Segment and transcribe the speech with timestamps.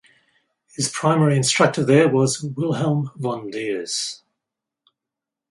[0.73, 4.23] His primary instructor there was Wilhelm von Diez.